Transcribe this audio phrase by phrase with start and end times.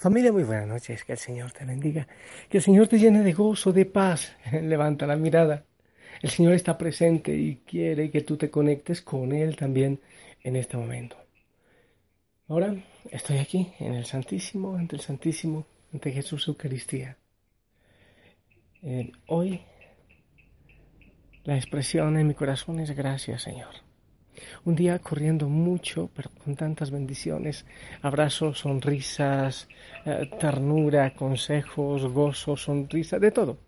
[0.00, 1.04] Familia, muy buenas noches.
[1.04, 2.08] Que el Señor te bendiga.
[2.48, 4.34] Que el Señor te llene de gozo, de paz.
[4.50, 5.66] Levanta la mirada.
[6.22, 10.00] El Señor está presente y quiere que tú te conectes con Él también
[10.42, 11.16] en este momento.
[12.48, 12.74] Ahora
[13.10, 17.18] estoy aquí en el Santísimo, ante el Santísimo, ante Jesús Eucaristía.
[18.82, 19.60] Eh, hoy
[21.44, 23.89] la expresión en mi corazón es gracias, Señor.
[24.64, 27.66] Un día corriendo mucho, pero con tantas bendiciones,
[28.02, 29.68] abrazos, sonrisas,
[30.06, 33.58] eh, ternura, consejos, gozo, sonrisa, de todo.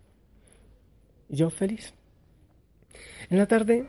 [1.29, 1.93] Yo feliz.
[3.29, 3.87] En la tarde,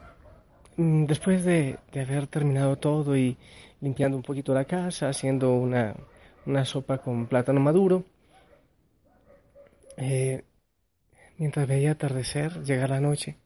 [0.76, 3.36] mm, después de, haber terminado todo y
[3.80, 5.94] limpiando un poquito la casa, haciendo una,
[6.64, 8.04] sopa con plátano maduro,
[9.96, 10.44] eh,
[11.38, 13.36] mientras veía atardecer, llegar la noche,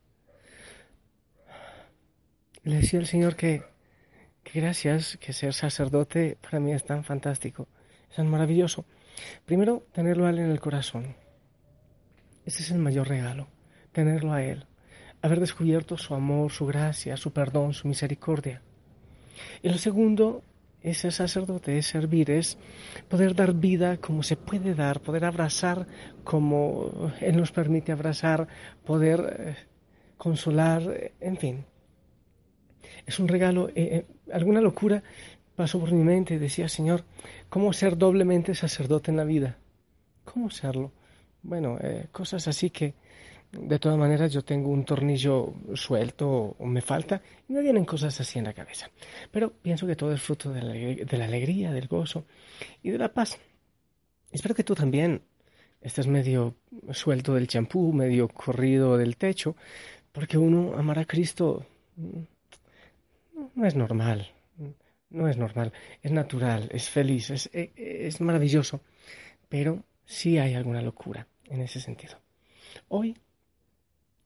[2.68, 3.62] le decía al Señor que,
[4.52, 7.66] gracias, que ser sacerdote para mí es tan fantástico,
[8.10, 8.84] es tan maravilloso.
[9.46, 11.16] Primero, tenerlo a Él en el corazón.
[12.44, 13.48] Ese es el mayor regalo,
[13.92, 14.66] tenerlo a Él,
[15.22, 18.60] haber descubierto su amor, su gracia, su perdón, su misericordia.
[19.62, 20.42] Y lo segundo,
[20.82, 22.58] es ser sacerdote, es servir, es
[23.08, 25.86] poder dar vida como se puede dar, poder abrazar
[26.22, 28.46] como Él nos permite abrazar,
[28.84, 29.56] poder eh,
[30.18, 31.64] consolar, en fin,
[33.06, 33.68] es un regalo.
[33.70, 35.02] Eh, eh, alguna locura
[35.56, 37.04] pasó por mi mente y decía, Señor,
[37.48, 39.58] ¿cómo ser doblemente sacerdote en la vida?
[40.24, 40.92] ¿Cómo serlo?
[41.42, 42.94] Bueno, eh, cosas así que
[43.52, 48.20] de todas maneras yo tengo un tornillo suelto o me falta y me vienen cosas
[48.20, 48.90] así en la cabeza.
[49.30, 52.24] Pero pienso que todo es fruto de la, alegría, del gozo
[52.82, 53.38] y de la paz.
[54.30, 55.22] Espero que tú también
[55.80, 56.56] estés medio
[56.92, 59.56] suelto del champú, medio corrido del techo,
[60.12, 61.64] porque uno amar a Cristo
[63.58, 64.30] no es normal,
[65.10, 68.82] no es normal, es natural, es feliz, es, e, es, maravilloso,
[69.48, 72.20] pero sí hay alguna locura en ese sentido.
[72.86, 73.18] Hoy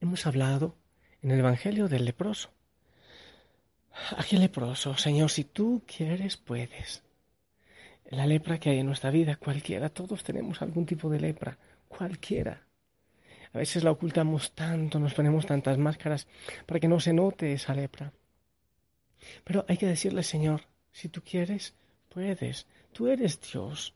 [0.00, 0.76] hemos hablado
[1.22, 2.50] en el Evangelio del leproso.
[4.18, 7.02] Aquel leproso, Señor, si tú quieres, puedes.
[8.10, 11.56] La lepra que hay en nuestra vida, cualquiera, todos tenemos algún tipo de lepra,
[11.88, 12.66] cualquiera.
[13.54, 16.26] A veces la ocultamos tanto, nos ponemos tantas máscaras
[16.66, 18.12] para que no se note esa lepra.
[19.44, 21.74] Pero hay que decirle, Señor, si tú quieres,
[22.08, 22.66] puedes.
[22.92, 23.94] Tú eres Dios.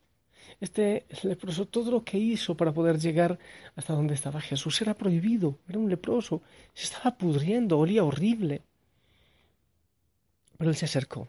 [0.60, 3.38] Este leproso, todo lo que hizo para poder llegar
[3.74, 5.58] hasta donde estaba Jesús era prohibido.
[5.68, 6.42] Era un leproso.
[6.72, 8.62] Se estaba pudriendo, olía horrible.
[10.56, 11.28] Pero él se acercó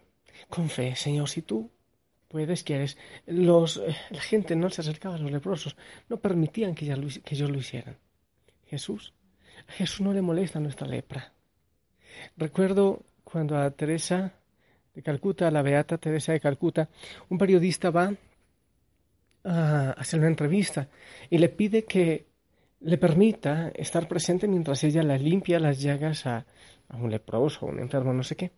[0.50, 1.72] con fe, Señor, si tú
[2.28, 2.98] puedes, quieres.
[3.26, 5.76] Los, eh, la gente no se acercaba a los leprosos,
[6.10, 7.98] no permitían que, que ellos lo hicieran.
[8.66, 9.14] Jesús,
[9.68, 11.34] a Jesús no le molesta nuestra lepra.
[12.36, 14.32] Recuerdo cuando a Teresa
[14.94, 16.90] de Calcuta, a la beata Teresa de Calcuta,
[17.30, 18.14] un periodista va
[19.44, 20.88] a hacer una entrevista
[21.30, 22.26] y le pide que
[22.80, 26.46] le permita estar presente mientras ella la limpia las llagas a,
[26.94, 28.52] un leproso, a un enfermo, no sé qué.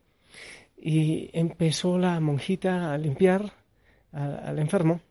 [0.77, 3.51] Y empezó la monjita a limpiar
[4.11, 5.01] al enfermo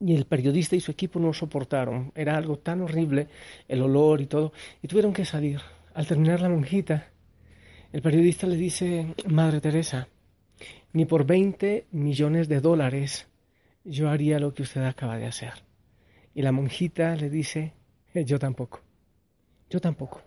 [0.00, 2.12] y el periodista y su equipo no soportaron.
[2.14, 3.28] Era algo tan horrible,
[3.68, 5.60] el olor y todo, y tuvieron que salir.
[5.94, 7.10] Al terminar la monjita,
[7.92, 10.08] el periodista le dice, Madre Teresa,
[10.92, 13.26] ni por 20 millones de dólares
[13.84, 15.54] yo haría lo que usted acaba de hacer.
[16.34, 17.74] Y la monjita le dice,
[18.14, 18.80] eh, yo tampoco,
[19.68, 20.22] yo tampoco.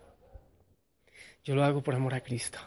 [1.42, 2.58] Yo lo hago por amor a Cristo.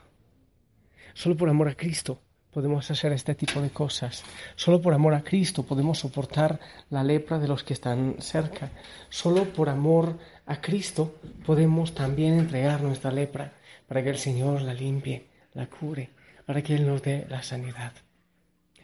[1.14, 2.22] Solo por amor a Cristo
[2.52, 4.24] podemos hacer este tipo de cosas.
[4.56, 6.60] Solo por amor a Cristo podemos soportar
[6.90, 8.72] la lepra de los que están cerca.
[9.10, 13.54] Solo por amor a Cristo podemos también entregar nuestra lepra
[13.88, 16.10] para que el Señor la limpie, la cure,
[16.46, 17.92] para que Él nos dé la sanidad.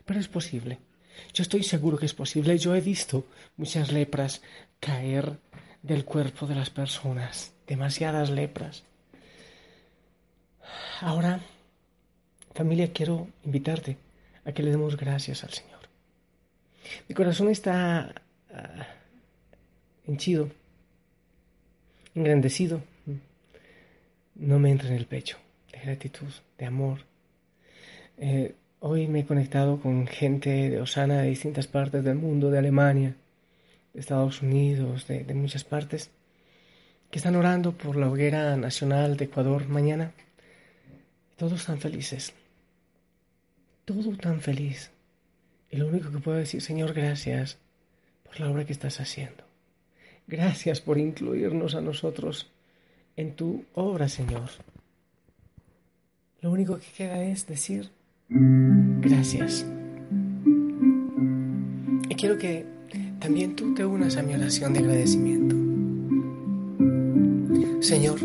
[0.06, 0.79] Pero es posible.
[1.34, 2.57] Yo estoy seguro que es posible.
[2.57, 3.25] Yo he visto
[3.56, 4.41] muchas lepras
[4.79, 5.40] caer
[5.81, 8.84] del cuerpo de las personas, demasiadas lepras.
[11.00, 11.40] Ahora,
[12.53, 13.97] familia, quiero invitarte
[14.44, 15.79] a que le demos gracias al Señor.
[17.08, 18.14] Mi corazón está
[18.53, 18.87] ah,
[20.05, 20.49] henchido,
[22.15, 22.81] engrandecido
[24.35, 25.37] no me entra en el pecho,
[25.71, 26.99] de gratitud, de amor.
[28.17, 32.59] Eh, hoy me he conectado con gente de Osana de distintas partes del mundo, de
[32.59, 33.15] Alemania,
[33.93, 36.09] de Estados Unidos, de, de muchas partes,
[37.09, 40.13] que están orando por la hoguera nacional de Ecuador mañana.
[41.37, 42.33] Todos están felices,
[43.85, 44.91] todo tan feliz.
[45.69, 47.57] Y lo único que puedo decir, Señor, gracias
[48.23, 49.42] por la obra que estás haciendo.
[50.34, 52.47] Gracias por incluirnos a nosotros
[53.16, 54.50] en tu obra, Señor.
[56.41, 57.91] Lo único que queda es decir
[58.30, 59.64] gracias.
[62.09, 62.66] Y quiero que
[63.20, 65.56] también tú te unas a mi oración de agradecimiento.
[67.80, 68.20] Señor,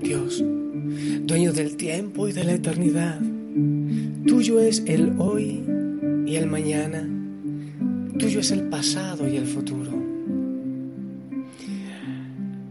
[0.00, 0.44] Dios,
[1.22, 3.20] dueño del tiempo y de la eternidad,
[4.28, 5.60] tuyo es el hoy
[6.24, 7.04] y el mañana,
[8.16, 10.11] tuyo es el pasado y el futuro.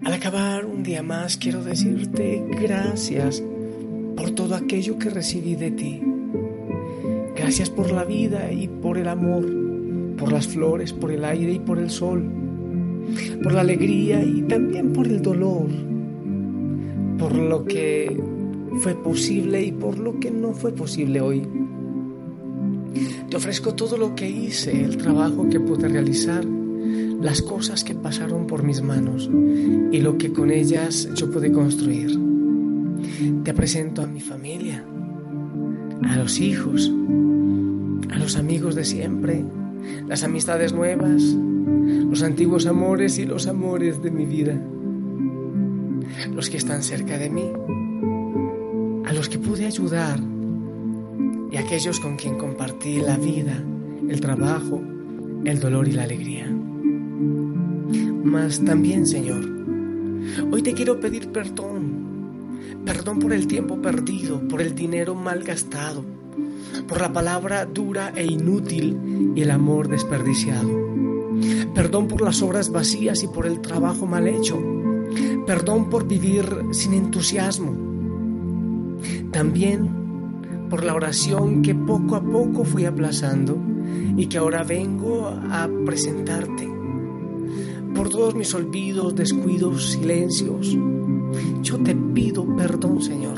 [0.03, 3.43] Al acabar un día más quiero decirte gracias
[4.15, 6.01] por todo aquello que recibí de ti.
[7.35, 9.45] Gracias por la vida y por el amor,
[10.17, 12.23] por las flores, por el aire y por el sol,
[13.43, 15.67] por la alegría y también por el dolor,
[17.19, 18.19] por lo que
[18.79, 21.47] fue posible y por lo que no fue posible hoy.
[23.29, 26.43] Te ofrezco todo lo que hice, el trabajo que pude realizar,
[27.21, 29.29] las cosas que pasaron por mis manos
[29.91, 32.19] y lo que con ellas yo pude construir.
[33.43, 34.83] Te presento a mi familia,
[36.03, 36.91] a los hijos,
[38.09, 39.43] a los amigos de siempre,
[40.07, 44.59] las amistades nuevas, los antiguos amores y los amores de mi vida,
[46.33, 47.51] los que están cerca de mí,
[49.05, 50.19] a los que pude ayudar
[51.51, 53.63] y aquellos con quien compartí la vida,
[54.09, 54.81] el trabajo,
[55.45, 56.60] el dolor y la alegría.
[58.23, 59.43] Mas también, Señor,
[60.51, 66.05] hoy te quiero pedir perdón, perdón por el tiempo perdido, por el dinero mal gastado,
[66.87, 70.69] por la palabra dura e inútil y el amor desperdiciado.
[71.73, 74.61] Perdón por las obras vacías y por el trabajo mal hecho.
[75.47, 77.75] Perdón por vivir sin entusiasmo.
[79.31, 80.01] También
[80.69, 83.57] por la oración que poco a poco fui aplazando
[84.15, 86.80] y que ahora vengo a presentarte.
[87.95, 90.77] Por todos mis olvidos, descuidos, silencios.
[91.61, 93.37] Yo te pido perdón, Señor.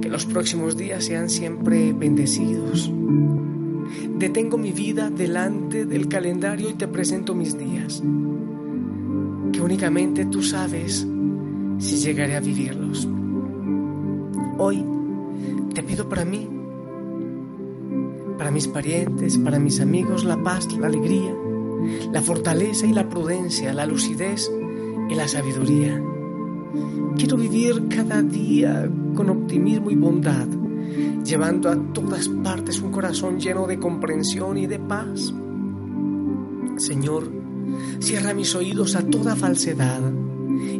[0.00, 2.90] Que los próximos días sean siempre bendecidos.
[4.18, 8.02] Detengo mi vida delante del calendario y te presento mis días.
[9.52, 11.06] Que únicamente tú sabes
[11.78, 13.08] si llegaré a vivirlos.
[14.58, 14.84] Hoy
[15.74, 16.48] te pido para mí,
[18.38, 21.34] para mis parientes, para mis amigos, la paz, la alegría,
[22.12, 24.50] la fortaleza y la prudencia, la lucidez
[25.08, 26.02] y la sabiduría.
[27.16, 30.46] Quiero vivir cada día con optimismo y bondad,
[31.24, 35.32] llevando a todas partes un corazón lleno de comprensión y de paz.
[36.76, 37.30] Señor,
[38.00, 40.02] cierra mis oídos a toda falsedad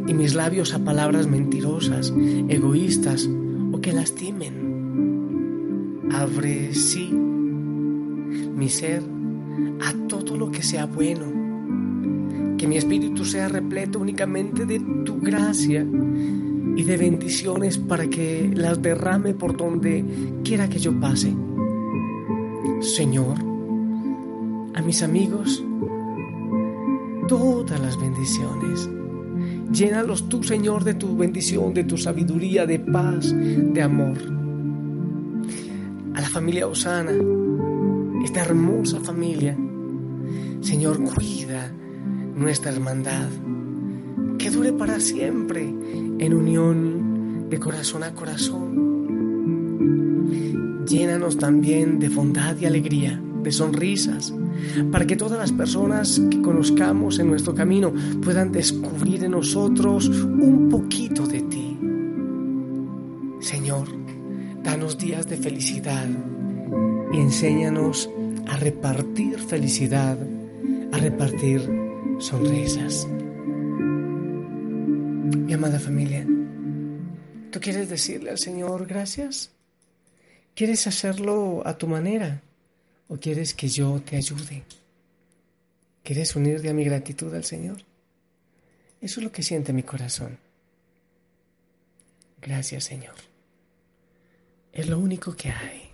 [0.06, 2.12] y mis labios a palabras mentirosas,
[2.48, 3.28] egoístas
[3.72, 4.66] o que lastimen
[6.12, 7.12] abre sí
[8.56, 9.02] mi ser
[9.80, 11.24] a todo lo que sea bueno.
[12.56, 15.86] Que mi espíritu sea repleto únicamente de tu gracia
[16.76, 20.04] y de bendiciones para que las derrame por donde
[20.44, 21.34] quiera que yo pase.
[22.80, 23.36] Señor,
[24.74, 25.64] a mis amigos,
[27.28, 28.88] todas las bendiciones.
[29.72, 34.36] Llénalos tú, Señor, de tu bendición, de tu sabiduría, de paz, de amor
[36.16, 37.12] a la familia Osana,
[38.26, 39.56] esta hermosa familia.
[40.60, 41.72] Señor, cuida
[42.34, 43.28] nuestra hermandad,
[44.36, 48.74] que dure para siempre en unión de corazón a corazón.
[50.88, 54.34] Llénanos también de bondad y alegría, de sonrisas,
[54.90, 60.68] para que todas las personas que conozcamos en nuestro camino puedan descubrir en nosotros un
[60.68, 61.78] poquito de ti.
[63.38, 63.86] Señor,
[64.64, 66.08] danos días de felicidad
[67.20, 68.10] enséñanos
[68.46, 70.18] a repartir felicidad,
[70.92, 71.60] a repartir
[72.18, 73.06] sonrisas.
[75.46, 76.26] Mi amada familia,
[77.50, 79.50] ¿tú quieres decirle al Señor gracias?
[80.54, 82.40] ¿Quieres hacerlo a tu manera
[83.08, 84.62] o quieres que yo te ayude?
[86.02, 87.78] ¿Quieres unirte a mi gratitud al Señor?
[89.00, 90.38] Eso es lo que siente mi corazón.
[92.40, 93.14] Gracias, Señor.
[94.72, 95.85] Es lo único que hay.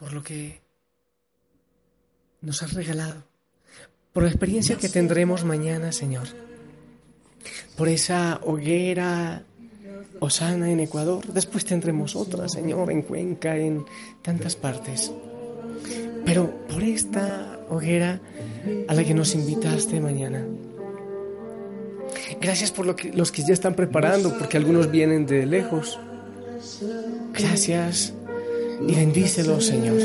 [0.00, 0.60] Por lo que
[2.40, 3.22] nos has regalado.
[4.12, 6.26] Por la experiencia que tendremos mañana, Señor.
[7.76, 9.44] Por esa hoguera
[10.20, 11.24] Osana en Ecuador.
[11.32, 13.84] Después tendremos otra, Señor, en Cuenca, en
[14.22, 15.12] tantas partes.
[16.24, 18.20] Pero por esta hoguera
[18.88, 20.44] a la que nos invitaste mañana.
[22.40, 25.98] Gracias por lo que, los que ya están preparando, porque algunos vienen de lejos.
[27.32, 28.12] Gracias
[28.86, 29.98] y bendícelos, Señor.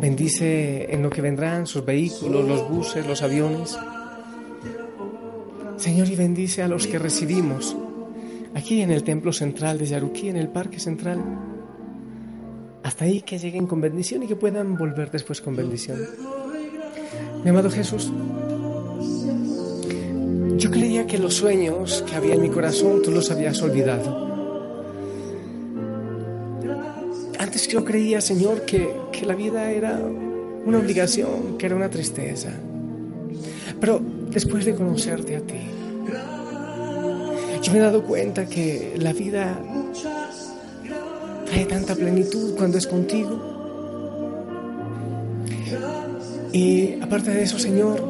[0.00, 3.78] Bendice en lo que vendrán sus vehículos, los buses, los aviones.
[5.76, 7.76] Señor, y bendice a los que recibimos
[8.54, 11.22] aquí en el templo central de Yaruquí, en el parque central.
[12.82, 15.98] Hasta ahí que lleguen con bendición y que puedan volver después con bendición.
[17.42, 18.12] Mi amado Jesús,
[20.56, 24.29] yo creía que los sueños que había en mi corazón tú los habías olvidado.
[27.70, 29.96] Yo creía, Señor, que, que la vida era
[30.64, 32.50] una obligación, que era una tristeza.
[33.80, 34.00] Pero
[34.30, 35.60] después de conocerte a ti,
[37.62, 39.56] yo me he dado cuenta que la vida
[41.46, 43.38] trae tanta plenitud cuando es contigo.
[46.52, 48.00] Y aparte de eso, Señor,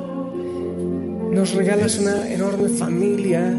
[1.32, 3.54] nos regalas una enorme familia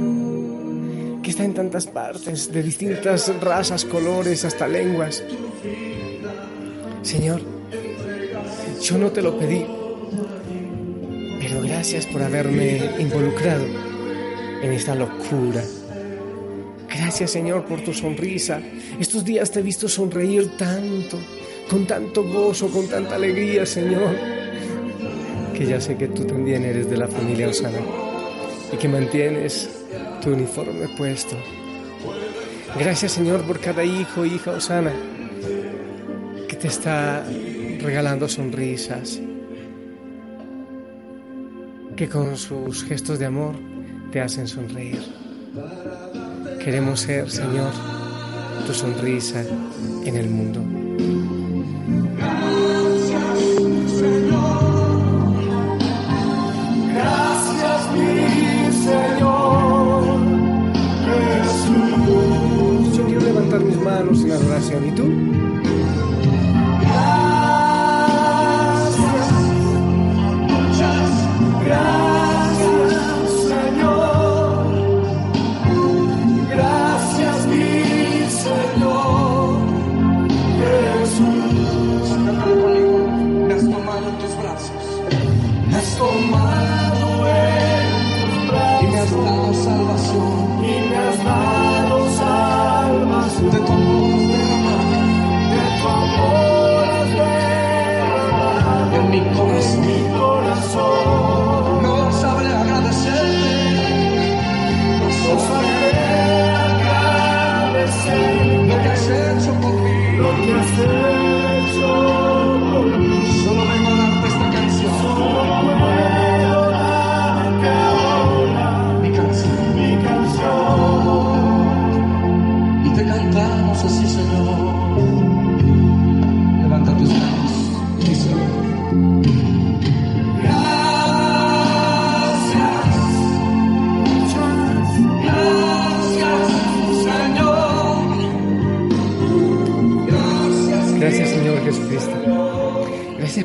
[1.22, 5.24] que está en tantas partes, de distintas razas, colores, hasta lenguas.
[7.02, 7.42] Señor,
[8.82, 9.66] yo no te lo pedí,
[11.40, 13.66] pero gracias por haberme involucrado
[14.62, 15.64] en esta locura.
[16.88, 18.62] Gracias Señor por tu sonrisa.
[19.00, 21.18] Estos días te he visto sonreír tanto,
[21.70, 24.16] con tanto gozo, con tanta alegría, Señor,
[25.54, 27.80] que ya sé que tú también eres de la familia Osana
[28.72, 29.70] y que mantienes
[30.22, 31.36] tu uniforme puesto.
[32.78, 34.94] Gracias Señor por cada hijo, hija Osana,
[36.62, 37.24] te está
[37.80, 39.20] regalando sonrisas,
[41.96, 43.56] que con sus gestos de amor
[44.12, 45.02] te hacen sonreír.
[46.64, 47.72] Queremos ser, Señor,
[48.68, 49.44] tu sonrisa
[50.06, 50.62] en el mundo.
[56.94, 60.04] Gracias, mi Señor
[61.42, 62.98] Jesús.
[62.98, 64.88] Yo quiero levantar mis manos en adoración.
[64.88, 65.71] ¿Y tú?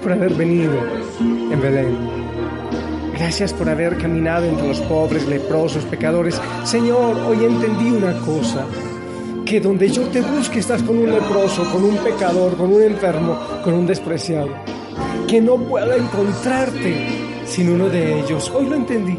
[0.06, 0.72] Por haber venido
[1.18, 1.98] en Belén.
[3.14, 6.40] Gracias por haber caminado entre los pobres, leprosos, pecadores.
[6.62, 8.66] Señor, hoy entendí una cosa,
[9.44, 13.36] que donde yo te busque estás con un leproso, con un pecador, con un enfermo,
[13.64, 14.50] con un despreciado.
[15.26, 16.94] Que no puedo encontrarte
[17.44, 18.48] sin uno de ellos.
[18.54, 19.18] Hoy lo entendí.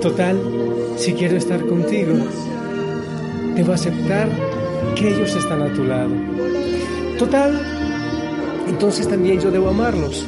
[0.00, 0.38] Total,
[0.96, 2.14] si quiero estar contigo,
[3.56, 4.28] debo aceptar
[4.94, 6.12] que ellos están a tu lado.
[7.18, 7.73] Total,
[8.68, 10.26] entonces también yo debo amarlos,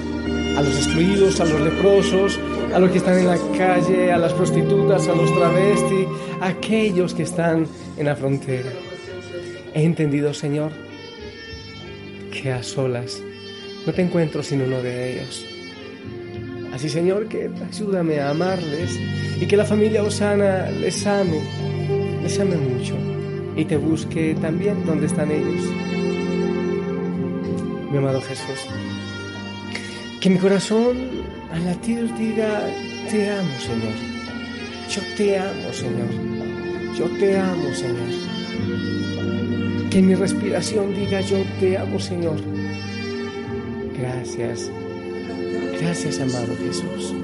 [0.56, 2.38] a los excluidos, a los leprosos,
[2.74, 6.06] a los que están en la calle, a las prostitutas, a los travestis,
[6.40, 7.66] a aquellos que están
[7.96, 8.70] en la frontera.
[9.74, 10.72] He entendido, Señor,
[12.30, 13.22] que a solas
[13.86, 15.46] no te encuentro sin uno de ellos.
[16.72, 18.98] Así, Señor, que ayúdame a amarles
[19.40, 21.40] y que la familia Osana les ame,
[22.22, 22.96] les ame mucho
[23.56, 25.62] y te busque también donde están ellos
[27.98, 28.66] amado Jesús.
[30.20, 30.96] Que mi corazón
[31.52, 32.66] al latir diga,
[33.10, 33.94] te amo, Señor.
[34.90, 36.08] Yo te amo, Señor.
[36.96, 38.08] Yo te amo, Señor.
[39.90, 42.36] Que mi respiración diga, yo te amo, Señor.
[43.98, 44.70] Gracias.
[45.80, 47.14] Gracias, amado Jesús.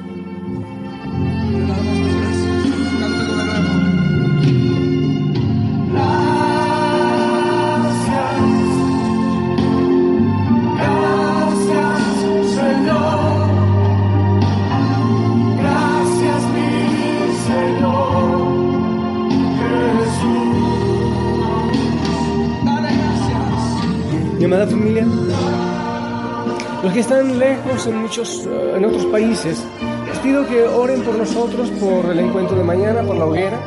[27.87, 29.65] En muchos, eh, en otros países,
[30.07, 33.61] les pido que oren por nosotros, por el encuentro de mañana, por la hoguera,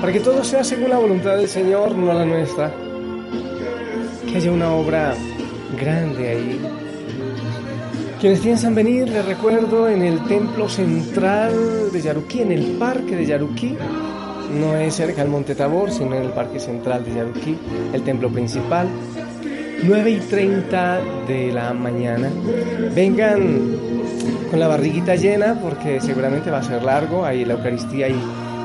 [0.00, 2.72] para que todo sea según la voluntad del Señor, no la nuestra.
[4.28, 5.14] que haya una obra
[5.78, 6.60] grande ahí.
[8.20, 13.26] Quienes piensan venir, les recuerdo, en el templo central de Yaruquí, en el parque de
[13.26, 13.76] Yaruquí,
[14.60, 17.58] no es cerca del Monte Tabor, sino en el parque central de Yaruquí,
[17.92, 18.88] el templo principal.
[19.84, 22.30] 9 y 30 de la mañana.
[22.94, 23.76] Vengan
[24.48, 27.24] con la barriguita llena porque seguramente va a ser largo.
[27.24, 28.16] Ahí la Eucaristía y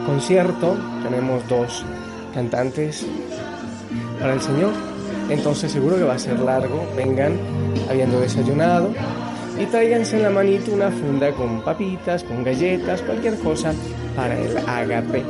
[0.05, 0.77] concierto.
[1.03, 1.83] Tenemos dos
[2.33, 3.07] cantantes
[4.19, 4.73] para el Señor.
[5.29, 6.87] Entonces seguro que va a ser largo.
[6.95, 7.33] Vengan
[7.89, 8.91] habiendo desayunado
[9.59, 13.73] y tráiganse en la manito una funda con papitas, con galletas, cualquier cosa
[14.15, 15.23] para el agape.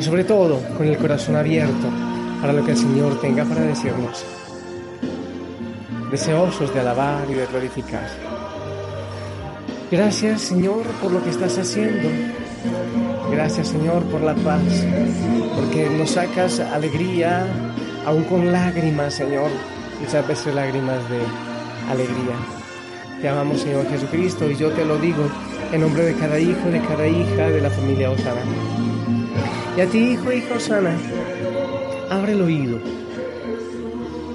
[0.00, 2.11] Y sobre todo con el corazón abierto
[2.42, 4.24] para lo que el Señor tenga para decirnos.
[6.10, 8.08] Deseosos de alabar y de glorificar.
[9.92, 12.08] Gracias Señor por lo que estás haciendo.
[13.30, 14.60] Gracias Señor por la paz,
[15.54, 17.46] porque nos sacas alegría,
[18.04, 19.50] aún con lágrimas Señor,
[20.00, 21.20] muchas veces lágrimas de
[21.92, 22.34] alegría.
[23.20, 25.30] Te amamos Señor Jesucristo y yo te lo digo
[25.72, 28.42] en nombre de cada hijo, de cada hija de la familia Osana.
[29.76, 30.96] Y a ti hijo, hija Osana,
[32.12, 32.78] abre el oído.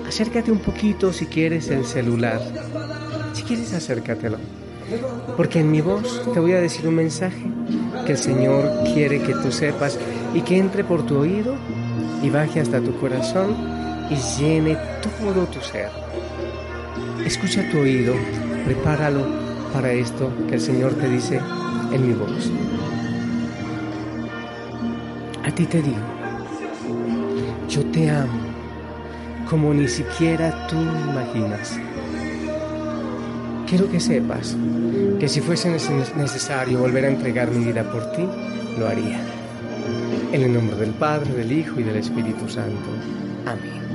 [0.07, 2.41] Acércate un poquito si quieres el celular.
[3.33, 4.37] Si quieres acércatelo.
[5.35, 7.43] Porque en mi voz te voy a decir un mensaje
[8.05, 9.99] que el Señor quiere que tú sepas
[10.33, 11.55] y que entre por tu oído
[12.23, 13.55] y baje hasta tu corazón
[14.09, 15.91] y llene todo tu ser.
[17.25, 18.15] Escucha tu oído,
[18.65, 19.23] prepáralo
[19.71, 21.39] para esto que el Señor te dice
[21.91, 22.49] en mi voz.
[25.43, 26.16] A ti te digo,
[27.67, 28.57] yo te amo
[29.49, 31.79] como ni siquiera tú imaginas.
[33.67, 34.55] Quiero que sepas
[35.19, 38.27] que si fuese necesario volver a entregar mi vida por ti,
[38.77, 39.19] lo haría.
[40.31, 42.89] En el nombre del Padre, del Hijo y del Espíritu Santo.
[43.45, 43.86] Amén.